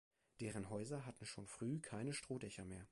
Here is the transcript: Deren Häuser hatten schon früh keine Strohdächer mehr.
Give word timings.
Deren 0.39 0.71
Häuser 0.71 1.05
hatten 1.05 1.27
schon 1.27 1.45
früh 1.45 1.79
keine 1.79 2.11
Strohdächer 2.11 2.65
mehr. 2.65 2.79